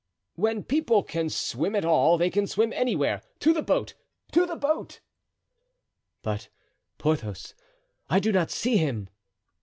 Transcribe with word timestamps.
"When 0.33 0.63
people 0.63 1.03
can 1.03 1.29
swim 1.29 1.75
at 1.75 1.85
all 1.85 2.17
they 2.17 2.31
can 2.31 2.47
swim 2.47 2.73
anywhere. 2.73 3.21
To 3.41 3.53
the 3.53 3.61
boat! 3.61 3.93
to 4.31 4.47
the 4.47 4.55
boat!" 4.55 4.99
"But 6.23 6.47
Porthos, 6.97 7.53
I 8.09 8.19
do 8.19 8.31
not 8.31 8.49
see 8.49 8.77
him." 8.77 9.09